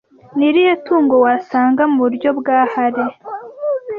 [0.37, 3.03] Ni irihe tungo wasanga muburyo bwa Hare